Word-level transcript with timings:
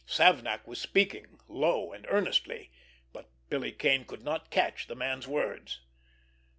Savnak 0.07 0.65
was 0.65 0.81
speaking, 0.81 1.37
low 1.47 1.93
and 1.93 2.07
earnestly, 2.09 2.71
but 3.13 3.29
Billy 3.49 3.71
Kane 3.71 4.03
could 4.03 4.23
not 4.23 4.49
catch 4.49 4.87
the 4.87 4.95
man's 4.95 5.27
words. 5.27 5.79